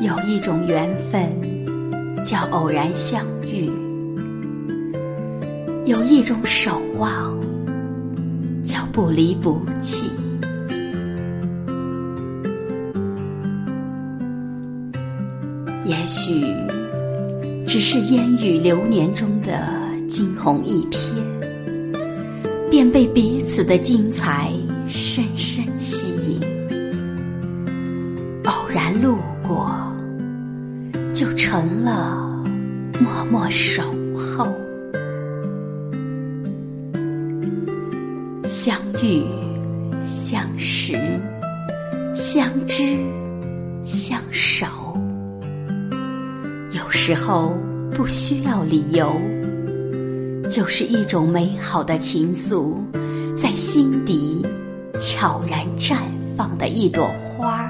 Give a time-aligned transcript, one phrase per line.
[0.00, 1.30] 有一种缘分
[2.24, 3.70] 叫偶然相遇，
[5.84, 7.38] 有一种守望
[8.64, 10.10] 叫不离不弃。
[15.84, 16.46] 也许
[17.66, 19.68] 只是烟雨流年中的
[20.08, 21.12] 惊鸿一瞥，
[22.70, 24.50] 便被彼此的精彩
[24.88, 26.40] 深深吸引。
[28.44, 29.70] 偶然路过。
[31.20, 32.16] 就成了
[32.98, 33.82] 默默守
[34.16, 34.48] 候，
[38.46, 39.22] 相遇、
[40.06, 40.98] 相识、
[42.14, 42.96] 相知、
[43.84, 44.66] 相守。
[46.70, 47.54] 有时候
[47.94, 49.12] 不需要理由，
[50.48, 52.76] 就是一种美好的情愫，
[53.36, 54.42] 在心底
[54.98, 55.96] 悄然绽
[56.34, 57.68] 放的一朵花，儿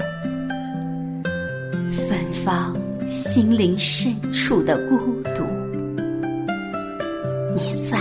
[3.11, 4.97] 心灵深处的孤
[5.35, 5.43] 独，
[7.53, 7.99] 你在，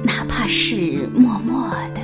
[0.00, 2.00] 哪怕是默默的，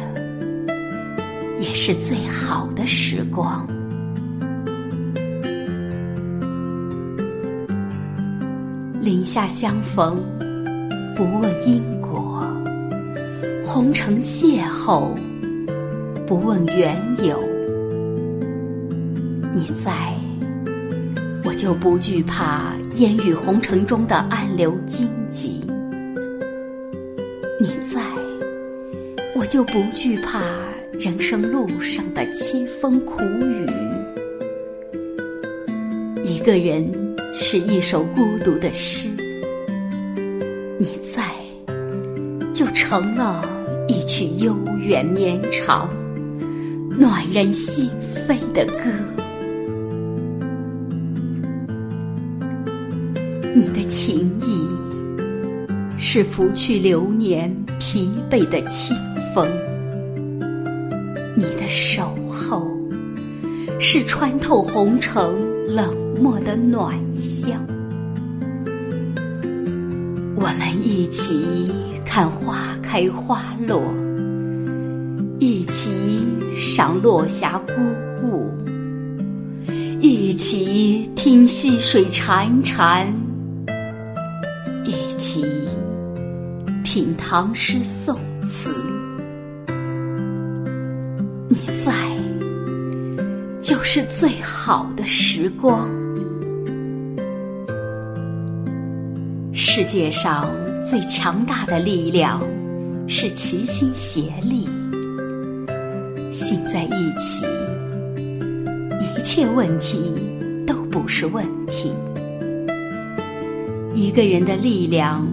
[1.60, 3.64] 也是最好的时光。
[9.00, 10.20] 林下相逢，
[11.14, 12.44] 不问因果；
[13.64, 15.14] 红尘邂逅，
[16.26, 17.40] 不问缘由。
[19.54, 20.13] 你在。
[21.54, 25.62] 就不惧怕烟雨红尘中的暗流荆棘，
[27.60, 28.02] 你在，
[29.34, 30.42] 我就不惧怕
[30.92, 33.66] 人生路上的凄风苦雨。
[36.24, 36.90] 一个人
[37.32, 39.08] 是一首孤独的诗，
[40.78, 41.22] 你在，
[42.52, 43.48] 就成了
[43.88, 45.88] 一曲悠远绵长、
[46.90, 47.88] 暖人心
[48.28, 49.23] 扉的歌。
[53.56, 54.66] 你的情意
[55.96, 58.96] 是拂去流年疲惫的清
[59.32, 59.48] 风，
[61.36, 62.68] 你的守候
[63.78, 65.24] 是穿透红尘
[65.72, 67.64] 冷漠的暖香。
[70.34, 71.70] 我们一起
[72.04, 73.80] 看花开花落，
[75.38, 75.92] 一起
[76.56, 77.72] 赏落霞孤
[78.20, 78.52] 鹜，
[80.00, 83.06] 一起听溪水潺潺。
[85.16, 85.44] 起
[86.82, 88.74] 品唐诗宋词，
[91.48, 91.92] 你在，
[93.60, 95.88] 就是最好的时光。
[99.52, 100.46] 世界上
[100.82, 102.40] 最强大的力量
[103.08, 104.68] 是齐心协力，
[106.30, 107.44] 心在一起，
[109.00, 110.14] 一切问题
[110.66, 111.92] 都不是问题。
[113.94, 115.24] 一个人的力量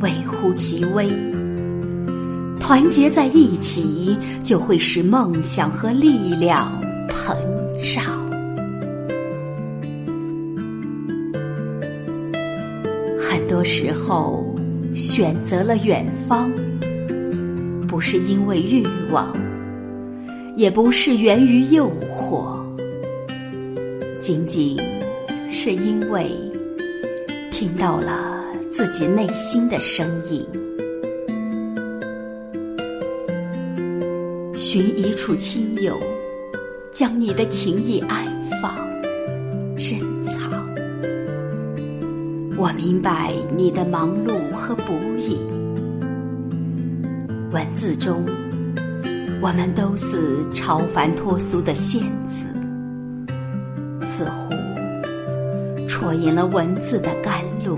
[0.00, 1.10] 微乎其微，
[2.58, 6.72] 团结在一起，就会使梦想和力量
[7.10, 7.36] 膨
[7.94, 8.18] 胀。
[13.18, 14.56] 很多时候，
[14.94, 16.50] 选择了远方，
[17.86, 19.36] 不是因为欲望，
[20.56, 22.58] 也不是源于诱惑，
[24.18, 24.78] 仅仅
[25.50, 26.49] 是因为。
[27.60, 30.42] 听到了自己内心的声音，
[34.56, 35.94] 寻一处清幽，
[36.90, 38.24] 将你的情意安
[38.62, 38.74] 放、
[39.76, 40.50] 珍藏。
[42.56, 45.36] 我明白你的忙碌和不易，
[47.52, 48.24] 文字中，
[49.42, 52.38] 我们都似超凡脱俗的仙子，
[54.06, 54.49] 似乎。
[56.00, 57.76] 错引了文字的甘露，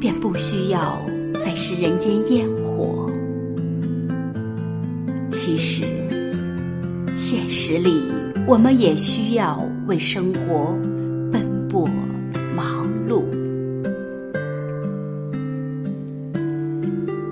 [0.00, 1.00] 便不需要
[1.34, 3.08] 再是人间烟火。
[5.30, 5.84] 其实，
[7.14, 8.02] 现实里
[8.44, 10.76] 我们也需要为生活
[11.30, 11.88] 奔波
[12.56, 13.22] 忙碌。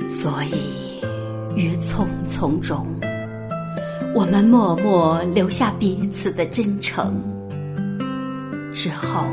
[0.07, 1.03] 所以，
[1.57, 2.87] 于匆匆中，
[4.15, 7.21] 我们默默留下彼此的真诚。
[8.73, 9.25] 之后。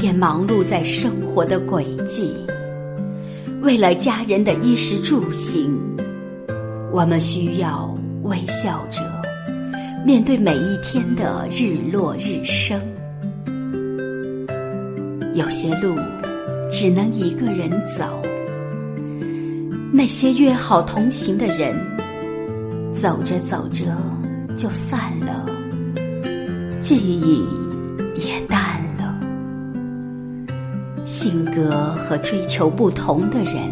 [0.00, 2.34] 便忙碌在生活的轨迹，
[3.60, 5.78] 为了家人的衣食住行，
[6.90, 9.00] 我们需要微笑着
[10.02, 12.80] 面对每一天的日落日升。
[15.34, 15.94] 有些路
[16.72, 18.22] 只能一个人走，
[19.92, 21.76] 那些约好同行的人，
[22.94, 23.84] 走着走着
[24.56, 25.44] 就散了，
[26.80, 27.44] 记忆
[28.14, 28.69] 也淡。
[31.10, 33.68] 性格和追求不同的人，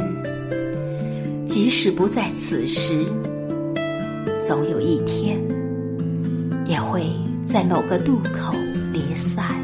[1.46, 3.04] 即使不在此时，
[4.44, 5.38] 总有一天，
[6.66, 7.04] 也会
[7.48, 8.52] 在某个渡口
[8.92, 9.54] 离散。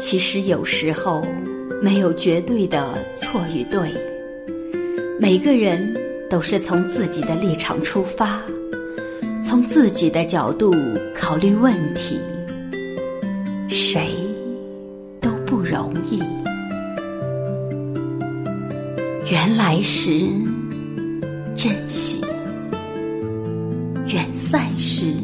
[0.00, 1.22] 其实有时候
[1.82, 3.92] 没有绝对的错与对，
[5.20, 5.94] 每个人
[6.30, 8.40] 都是从自己的立场出发，
[9.44, 10.72] 从自己的角度
[11.14, 12.18] 考虑问题，
[13.68, 14.14] 谁
[15.20, 16.18] 都不容易。
[19.30, 20.10] 缘来时
[21.56, 22.20] 珍惜，
[24.06, 25.14] 缘散时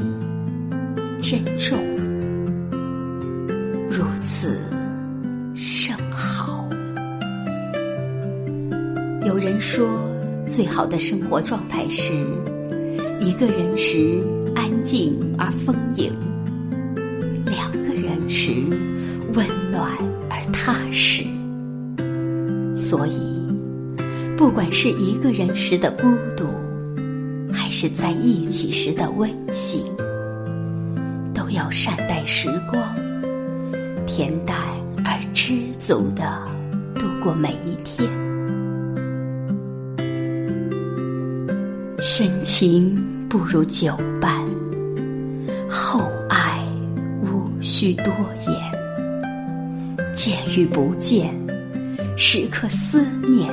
[1.23, 1.79] 珍重。
[3.91, 4.59] 如此
[5.55, 6.67] 甚好。
[9.27, 9.87] 有人说，
[10.47, 12.13] 最好的生活状态是
[13.21, 14.23] 一个人时
[14.57, 16.13] 安静而丰盈，
[22.81, 23.13] 所以，
[24.39, 26.47] 不管是一个人时的孤独，
[27.53, 29.85] 还是在一起时的温馨，
[31.35, 32.83] 都要善待时光。
[34.07, 34.57] 恬淡
[35.05, 36.41] 而知足的
[36.95, 38.11] 度过每一天，
[42.01, 42.97] 深情
[43.29, 44.43] 不如久伴，
[45.69, 46.01] 厚
[46.31, 46.67] 爱
[47.21, 48.07] 无需多
[48.49, 48.57] 言。
[50.15, 51.33] 见与不见，
[52.23, 53.51] 时刻思念，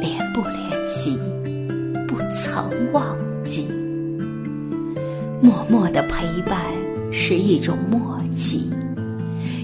[0.00, 1.18] 联不联系，
[2.06, 3.66] 不曾忘记。
[5.42, 6.62] 默默的陪伴
[7.10, 8.70] 是一种默契。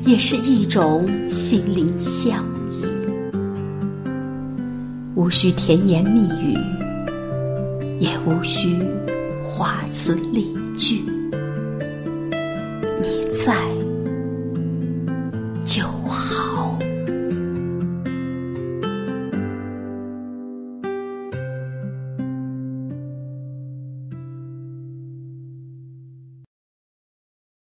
[0.05, 2.87] 也是一种心灵相依，
[5.15, 6.59] 无需甜言蜜语，
[8.01, 8.83] 也无需
[9.45, 11.05] 华词丽句，
[13.01, 13.55] 你在
[15.65, 15.94] 就。